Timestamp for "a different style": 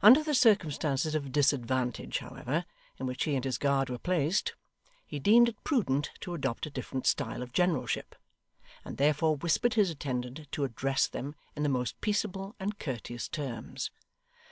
6.64-7.42